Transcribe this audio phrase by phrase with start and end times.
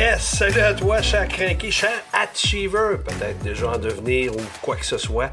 [0.00, 0.22] Yes!
[0.22, 4.96] Salut à toi, cher crinqué, cher achiever, peut-être déjà en devenir ou quoi que ce
[4.96, 5.30] soit.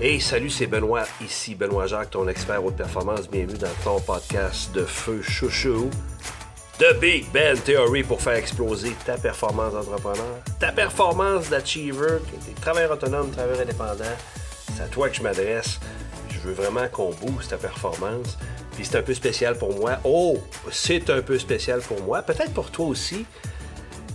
[0.00, 3.28] Et salut, c'est Benoît, ici Benoît Jacques, ton expert haute performance.
[3.28, 5.90] Bienvenue dans ton podcast de feu chouchou.
[6.78, 12.16] The Big Ben Theory pour faire exploser ta performance d'entrepreneur, ta performance d'achiever,
[12.62, 14.16] travailleur autonome, travailleur indépendant.
[14.74, 15.80] C'est à toi que je m'adresse.
[16.30, 18.38] Je veux vraiment qu'on booste ta performance.
[18.74, 19.98] Puis c'est un peu spécial pour moi.
[20.02, 20.38] Oh,
[20.70, 22.22] c'est un peu spécial pour moi.
[22.22, 23.26] Peut-être pour toi aussi.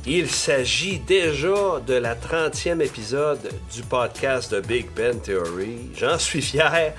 [0.06, 3.40] Il s'agit déjà de la 30e épisode
[3.74, 5.92] du podcast de Big Ben Theory.
[5.96, 6.94] J'en suis fier.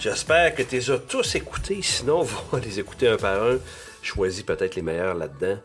[0.00, 1.82] J'espère que tu les as tous écoutés.
[1.82, 2.20] Sinon,
[2.52, 3.58] on va les écouter un par un.
[4.02, 5.60] Choisis peut-être les meilleurs là-dedans.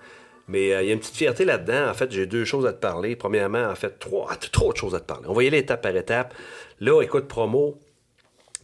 [0.48, 1.90] Mais euh, il y a une petite fierté là-dedans.
[1.90, 3.16] En fait, j'ai deux choses à te parler.
[3.16, 5.26] Premièrement, en fait, trois, trop de choses à te parler.
[5.28, 6.36] On va y aller étape par étape.
[6.80, 7.80] Là, écoute, promo,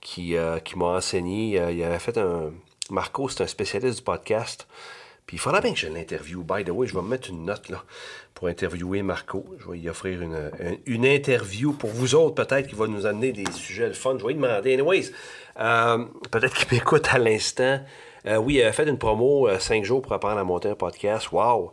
[0.00, 1.58] qui, euh, qui m'a enseigné.
[1.58, 2.52] Euh, il avait fait un,
[2.90, 4.66] Marco, c'est un spécialiste du podcast.
[5.26, 6.44] Puis il faudra bien que je l'interviewe.
[6.44, 7.82] By the way, je vais me mettre une note là
[8.34, 9.44] pour interviewer Marco.
[9.58, 10.50] Je vais y offrir une,
[10.84, 14.16] une, interview pour vous autres, peut-être, qui va nous amener des sujets le fun.
[14.18, 14.74] Je vais lui demander.
[14.74, 15.12] Anyways,
[15.60, 17.80] euh, peut-être qu'il m'écoute à l'instant.
[18.26, 21.30] Euh, oui, a fait une promo euh, cinq jours pour apprendre à monter un podcast.
[21.32, 21.72] Wow!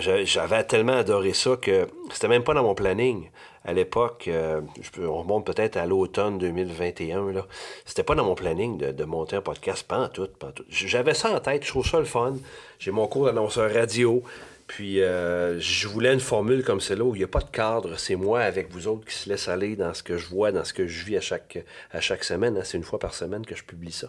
[0.00, 3.28] J'avais tellement adoré ça que c'était même pas dans mon planning
[3.68, 4.62] à l'époque, euh,
[4.98, 7.46] on remonte peut-être à l'automne 2021, là.
[7.84, 10.64] C'était pas dans mon planning de, monter un podcast, pas en tout, pas tout.
[10.70, 12.36] J'avais ça en tête, je trouve ça le fun.
[12.78, 14.22] J'ai mon cours d'annonceur radio,
[14.68, 17.98] puis euh, je voulais une formule comme celle-là où il n'y a pas de cadre.
[17.98, 20.64] C'est moi avec vous autres qui se laisse aller dans ce que je vois, dans
[20.64, 21.62] ce que je vis à chaque,
[21.92, 22.56] à chaque semaine.
[22.56, 22.62] Hein.
[22.64, 24.08] C'est une fois par semaine que je publie ça.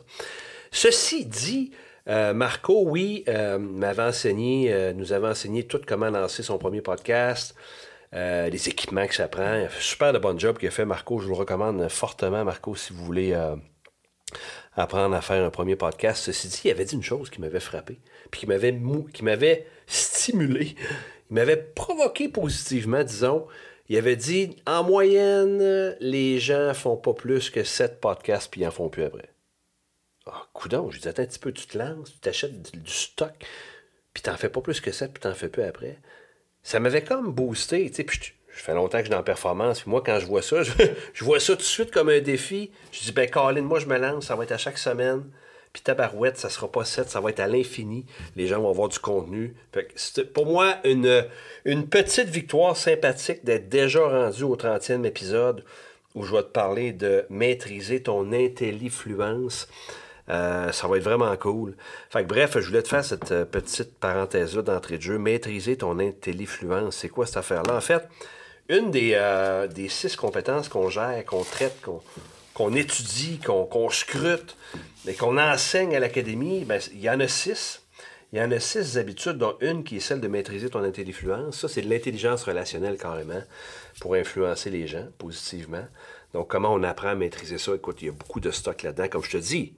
[0.72, 1.72] Ceci dit,
[2.08, 3.26] euh, Marco, oui,
[3.60, 7.56] m'avait enseigné, nous avait enseigné tout comment lancer son premier podcast.
[8.16, 9.68] Euh, les équipements que ça prend.
[9.80, 11.20] Super de bon job qu'il a fait Marco.
[11.20, 13.56] Je vous le recommande fortement, Marco, si vous voulez euh,
[14.76, 16.24] apprendre à faire un premier podcast.
[16.24, 18.00] Ceci dit, il avait dit une chose qui m'avait frappé,
[18.32, 18.78] puis qui m'avait,
[19.14, 20.76] qui m'avait stimulé.
[21.30, 23.46] Il m'avait provoqué positivement, disons.
[23.90, 28.68] Il avait dit, en moyenne, les gens font pas plus que 7 podcasts, puis ils
[28.68, 29.30] en font plus après.
[30.32, 33.34] Ah, coudon, je dis, attends un petit peu, tu te lances, tu t'achètes du, stock,
[34.14, 35.98] puis t'en fais pas plus que 7, puis t'en fais plus après
[36.64, 39.82] ça m'avait comme boosté, tu sais, puis je, fais longtemps que je suis en performance,
[39.82, 40.62] puis moi, quand je vois ça,
[41.14, 42.72] je, vois ça tout de suite comme un défi.
[42.92, 45.24] Je dis, ben, Colin, moi, je me lance, ça va être à chaque semaine.
[45.72, 48.06] Puis tabarouette, ça sera pas 7, ça va être à l'infini.
[48.36, 49.56] Les gens vont avoir du contenu.
[49.96, 51.26] C'est pour moi une,
[51.64, 55.64] une petite victoire sympathique d'être déjà rendu au 30e épisode
[56.16, 59.68] où je vais te parler de maîtriser ton intellifluence.
[60.30, 61.76] Euh, ça va être vraiment cool.
[62.10, 65.18] Fait que, bref, je voulais te faire cette euh, petite parenthèse-là d'entrée de jeu.
[65.18, 66.98] Maîtriser ton intellifluence.
[66.98, 67.76] C'est quoi cette affaire-là?
[67.76, 68.08] En fait,
[68.70, 71.82] une des, euh, six compétences qu'on gère, qu'on traite,
[72.54, 74.56] qu'on étudie, qu'on scrute
[75.08, 77.82] et qu'on enseigne à l'académie, ben, il y en a six.
[78.32, 81.62] Il y en a six habitudes, dont une qui est celle de maîtriser ton intellifluence.
[81.62, 83.42] Ça, c'est de l'intelligence relationnelle carrément
[84.00, 85.88] pour influencer les gens positivement.
[86.36, 87.74] Donc, comment on apprend à maîtriser ça?
[87.74, 89.08] Écoute, il y a beaucoup de stock là-dedans.
[89.08, 89.74] Comme je te dis,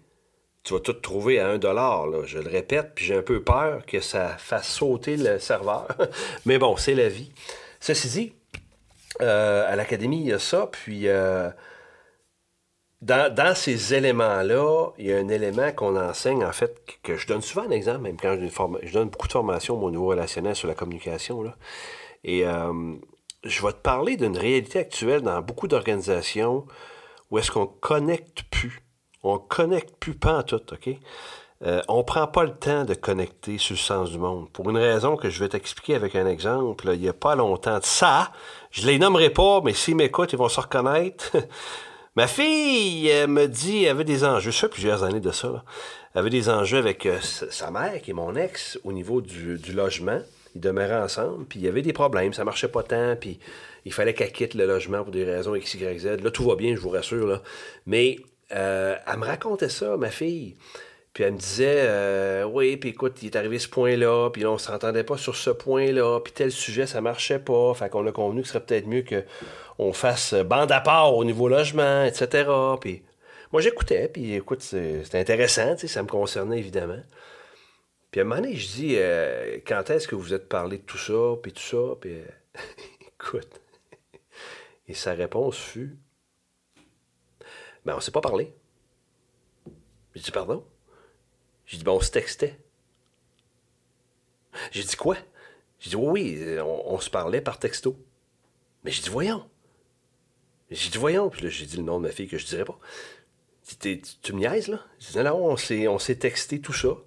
[0.64, 2.08] tu vas tout trouver à un dollar.
[2.26, 5.88] Je le répète, puis j'ai un peu peur que ça fasse sauter le serveur.
[6.46, 7.32] Mais bon, c'est la vie.
[7.80, 8.34] Ceci dit,
[9.22, 11.50] euh, à l'académie, il y a ça, puis euh,
[13.02, 17.42] dans, ces éléments-là, il y a un élément qu'on enseigne, en fait, que, je donne
[17.42, 20.76] souvent un exemple, même quand je, donne beaucoup de formation au niveau relationnel sur la
[20.76, 21.42] communication.
[21.42, 21.56] Là.
[22.24, 22.94] Et euh,
[23.44, 26.68] je vais te parler d'une réalité actuelle dans beaucoup d'organisations
[27.32, 28.82] où est-ce qu'on connecte plus
[29.24, 30.90] on connecte plus pas tout, OK?
[31.64, 34.50] Euh, on prend pas le temps de connecter sur le sens du monde.
[34.52, 37.78] Pour une raison que je vais t'expliquer avec un exemple, il n'y a pas longtemps
[37.78, 38.32] de ça,
[38.72, 41.38] je les nommerai pas, mais s'ils m'écoutent, ils vont se reconnaître.
[42.16, 45.64] Ma fille me dit, elle avait des enjeux, ça fait plusieurs années de ça,
[46.14, 49.58] elle avait des enjeux avec euh, sa mère, qui est mon ex, au niveau du,
[49.74, 50.20] logement.
[50.56, 53.40] Ils demeuraient ensemble, puis il y avait des problèmes, ça marchait pas tant, puis
[53.86, 56.06] il fallait qu'elle quitte le logement pour des raisons X, Y, Z.
[56.22, 57.42] Là, tout va bien, je vous rassure, là.
[57.86, 58.18] Mais
[58.54, 60.56] euh, elle me racontait ça, ma fille.
[61.14, 64.52] Puis elle me disait, euh, oui, puis écoute, il est arrivé ce point-là, puis là,
[64.52, 67.74] on s'entendait pas sur ce point-là, puis tel sujet, ça marchait pas.
[67.74, 71.26] Fait qu'on a convenu que ce serait peut-être mieux qu'on fasse bande à part au
[71.26, 72.50] niveau logement, etc.
[72.80, 73.04] Puis
[73.52, 77.02] moi, j'écoutais, puis écoute, c'était intéressant, ça me concernait évidemment.
[78.12, 80.84] Puis à un moment donné, je dis, euh, quand est-ce que vous êtes parlé de
[80.84, 82.20] tout ça, puis tout ça, puis
[83.20, 83.62] écoute.
[84.88, 85.98] Et sa réponse fut,
[87.86, 88.54] ben, on s'est pas parlé.
[90.14, 90.66] J'ai dit, pardon?
[91.66, 92.60] J'ai dit, ben, on se textait.
[94.72, 95.18] J'ai dit, quoi?
[95.80, 97.98] J'ai dit, oui, oui, on, se parlait par texto.
[98.84, 99.50] Mais j'ai dit, voyons.
[100.70, 101.30] J'ai dit, voyons.
[101.30, 102.80] Puis là, j'ai dit le nom de ma fille que je dirais pas.
[103.80, 104.86] Tu, tu me niaises, là?
[105.00, 105.56] J'ai dit, non,
[105.90, 106.98] on s'est texté tout ça.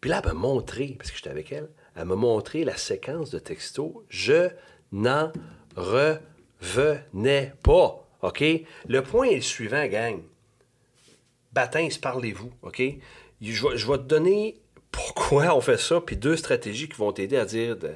[0.00, 3.30] Puis là, elle m'a montré, parce que j'étais avec elle, elle m'a montré la séquence
[3.30, 4.04] de texto.
[4.08, 4.50] Je
[4.90, 5.32] n'en
[5.76, 8.01] revenais pas.
[8.22, 8.42] OK?
[8.88, 10.22] Le point est le suivant, gang.
[11.52, 12.50] Baptême, parlez-vous.
[12.62, 12.82] OK?
[13.40, 14.60] je vais, te donner
[14.92, 17.92] pourquoi on fait ça, puis deux stratégies qui vont t'aider à dire de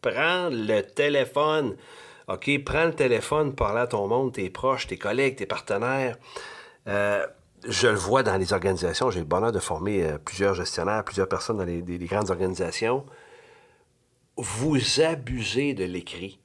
[0.00, 1.76] prendre le téléphone.
[2.28, 6.16] OK, prends le téléphone, parle à ton monde, tes proches, tes collègues, tes partenaires.
[6.88, 7.24] Euh,
[7.68, 9.10] je le vois dans les organisations.
[9.10, 13.04] J'ai le bonheur de former euh, plusieurs gestionnaires, plusieurs personnes dans les grandes organisations.
[14.36, 16.40] Vous abusez de l'écrit.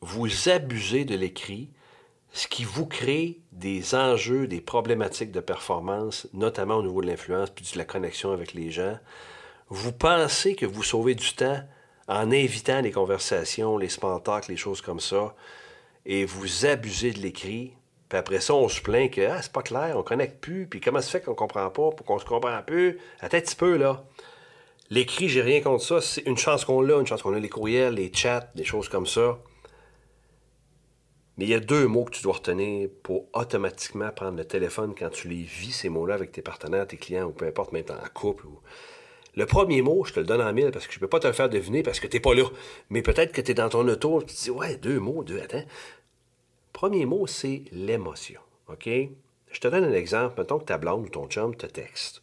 [0.00, 1.70] Vous abusez de l'écrit
[2.34, 7.48] ce qui vous crée des enjeux, des problématiques de performance, notamment au niveau de l'influence
[7.50, 8.98] puis de la connexion avec les gens.
[9.68, 11.60] Vous pensez que vous sauvez du temps
[12.08, 15.36] en invitant les conversations, les spectacles, les choses comme ça,
[16.06, 17.74] et vous abusez de l'écrit.
[18.08, 20.80] Puis après ça, on se plaint que ah, c'est pas clair, on connecte plus, puis
[20.80, 22.98] comment ça fait qu'on comprend pas, pour qu'on se comprend plus?
[23.20, 24.04] Attends un petit peu, là.
[24.90, 26.00] L'écrit, j'ai rien contre ça.
[26.00, 28.88] C'est une chance qu'on l'a, une chance qu'on a les courriels, les chats, des choses
[28.88, 29.38] comme ça.
[31.36, 34.94] Mais il y a deux mots que tu dois retenir pour automatiquement prendre le téléphone
[34.96, 37.84] quand tu les vis, ces mots-là, avec tes partenaires, tes clients, ou peu importe, même
[37.88, 38.46] en couple.
[39.34, 41.18] Le premier mot, je te le donne en mille parce que je ne peux pas
[41.18, 42.44] te le faire deviner parce que tu n'es pas là.
[42.88, 45.24] Mais peut-être que tu es dans ton auto et tu te dis, ouais, deux mots,
[45.24, 45.64] deux, attends.
[46.72, 48.40] Premier mot, c'est l'émotion.
[48.68, 48.86] OK?
[48.86, 50.40] Je te donne un exemple.
[50.40, 52.22] Mettons que ta blonde ou ton chum te texte.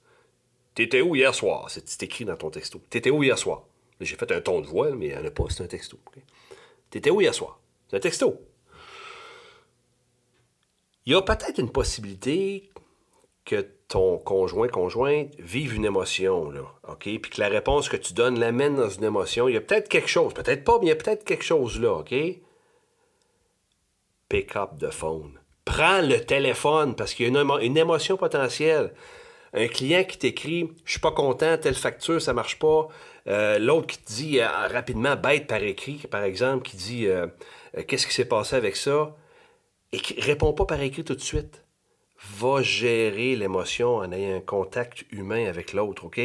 [0.74, 1.70] T'étais où hier soir?
[1.70, 2.82] C'est écrit dans ton texto.
[2.90, 3.64] T'étais où hier soir?
[4.00, 6.00] J'ai fait un ton de voix, mais il n'y en a pas, c'est un texto.
[6.90, 7.60] T'étais où hier soir?
[7.90, 8.42] C'est un texto
[11.06, 12.70] il y a peut-être une possibilité
[13.46, 17.04] que ton conjoint, conjointe vive une émotion, là, OK?
[17.04, 19.50] Puis que la réponse que tu donnes l'amène dans une émotion.
[19.50, 21.80] Il y a peut-être quelque chose, peut-être pas, mais il y a peut-être quelque chose
[21.82, 22.14] là, OK?
[24.30, 25.40] Pick up the phone.
[25.66, 28.94] Prends le téléphone parce qu'il y a une, émotion potentielle.
[29.54, 32.88] Un client qui t'écrit Je suis pas content, telle facture, ça marche pas.
[33.28, 37.28] Euh, l'autre qui te dit euh, rapidement, bête par écrit, par exemple, qui dit euh,
[37.88, 39.14] Qu'est-ce qui s'est passé avec ça?
[39.92, 41.64] Et réponds pas par écrit tout de suite.
[42.38, 46.22] Va gérer l'émotion en ayant un contact humain avec l'autre, OK?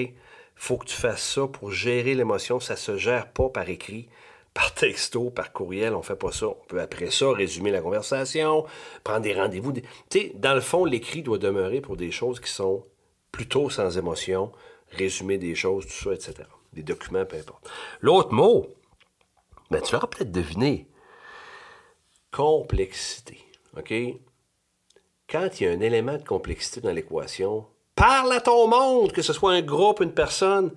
[0.55, 2.61] Faut que tu fasses ça pour gérer l'émotion.
[2.61, 4.09] Ça se gère pas par écrit,
[4.55, 5.95] par texto, par courriel.
[5.95, 6.49] On fait pas ça.
[6.49, 8.67] On peut après ça résumer la conversation,
[9.05, 9.73] prendre des rendez-vous.
[9.73, 12.85] Tu sais, dans le fond, l'écrit doit demeurer pour des choses qui sont
[13.33, 14.53] plutôt sans émotion,
[14.91, 16.49] résumer des choses, tout ça, etc.
[16.73, 17.69] Des documents, peu importe.
[18.01, 18.67] L'autre mot,
[19.71, 20.87] ben, tu l'auras peut-être deviné.
[22.33, 23.46] Complexité.
[23.77, 23.93] OK?
[25.29, 29.23] Quand il y a un élément de complexité dans l'équation, parle à ton monde, que
[29.23, 30.73] ce soit un groupe, une personne.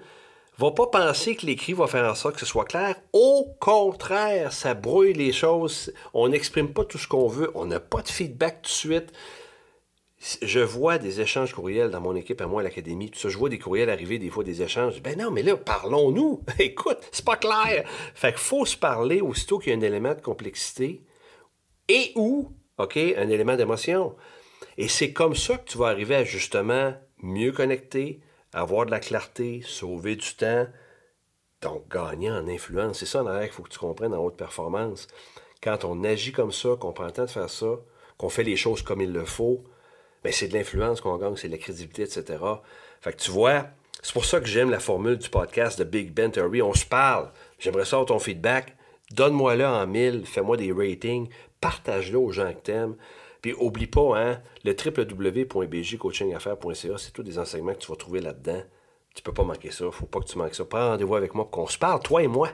[0.57, 2.95] Va pas penser que l'écrit va faire en sorte que ce soit clair.
[3.13, 5.93] Au contraire, ça brouille les choses.
[6.13, 7.49] On n'exprime pas tout ce qu'on veut.
[7.55, 9.13] On n'a pas de feedback tout de suite.
[10.41, 13.09] Je vois des échanges courriels dans mon équipe à moi à l'académie.
[13.15, 15.01] Je vois des courriels arriver, des fois des échanges.
[15.01, 16.41] Ben non, mais là, parlons-nous.
[16.59, 17.87] Écoute, c'est pas clair.
[18.13, 21.03] Fait qu'il faut se parler aussitôt qu'il y a un élément de complexité
[21.87, 22.97] et où OK?
[22.97, 24.15] Un élément d'émotion.
[24.77, 28.21] Et c'est comme ça que tu vas arriver à justement mieux connecter,
[28.53, 30.67] avoir de la clarté, sauver du temps,
[31.61, 32.99] donc gagner en influence.
[32.99, 35.07] C'est ça, en qu'il faut que tu comprennes en haute performance.
[35.61, 37.67] Quand on agit comme ça, qu'on prend le temps de faire ça,
[38.17, 39.63] qu'on fait les choses comme il le faut,
[40.23, 42.43] ben c'est de l'influence qu'on gagne, c'est de la crédibilité, etc.
[43.01, 43.65] Fait que tu vois,
[44.01, 46.61] c'est pour ça que j'aime la formule du podcast de Big Ben Theory.
[46.61, 47.31] On se parle.
[47.59, 48.75] J'aimerais savoir ton feedback.
[49.11, 51.29] Donne-moi-le en mille, fais-moi des ratings,
[51.61, 52.95] partage-le aux gens que t'aimes.
[53.41, 58.61] Puis oublie pas, hein, le www.bjcoachingaffaires.ca, c'est tous des enseignements que tu vas trouver là-dedans.
[59.15, 60.65] Tu peux pas manquer ça, faut pas que tu manques ça.
[60.65, 62.49] Prends rendez-vous avec moi pour qu'on se parle, toi et moi,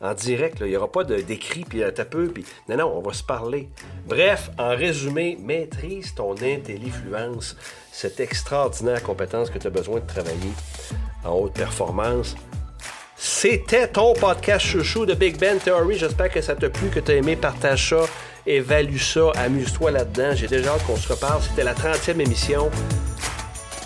[0.00, 0.58] en direct.
[0.60, 2.44] Il n'y aura pas d'écrit, puis un peu, puis...
[2.68, 3.70] Non, non, on va se parler.
[4.06, 7.56] Bref, en résumé, maîtrise ton intelligence,
[7.90, 10.52] cette extraordinaire compétence que tu as besoin de travailler
[11.24, 12.36] en haute performance.
[13.16, 15.98] C'était ton podcast chouchou de Big Ben Theory.
[15.98, 17.34] J'espère que ça t'a plu, que tu as aimé.
[17.34, 18.04] Partage ça,
[18.46, 20.30] évalue ça, amuse-toi là-dedans.
[20.34, 21.42] J'ai déjà hâte qu'on se reparle.
[21.42, 22.70] C'était la 30e émission.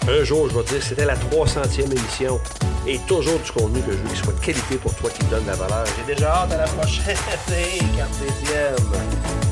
[0.09, 2.41] Un jour, je vais dire, c'était la 300e émission.
[2.87, 5.31] Et toujours du contenu que je veux qui soit de qualité pour toi, qui te
[5.31, 5.85] donne de la valeur.
[5.97, 7.17] J'ai déjà hâte à la prochaine.
[7.97, 9.52] Cartésienne.